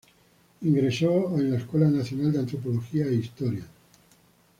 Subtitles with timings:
[0.61, 3.63] Ingresó a la Escuela Nacional de Antropología e Historia.